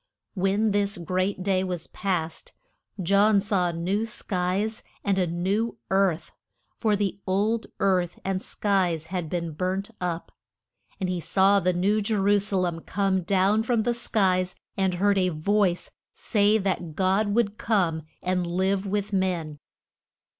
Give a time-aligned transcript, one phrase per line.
[0.33, 2.53] When this great day was past,
[3.03, 6.31] John saw new skies and a new earth,
[6.79, 10.31] for the old earth and skies had been burnt up,
[10.99, 14.95] And he saw the New Je ru sa lem come down from the skies, and
[14.95, 19.59] heard a voice say that God would come and live with men.